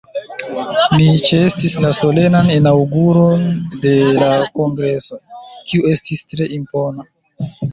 Mi 0.93 1.09
ĉeestis 1.25 1.75
la 1.83 1.91
Solenan 1.97 2.49
Inaŭguron 2.55 3.45
de 3.85 3.93
la 4.21 4.31
kongreso, 4.59 5.21
kiu 5.69 5.85
estis 5.95 6.25
tre 6.33 6.49
impona. 6.61 7.11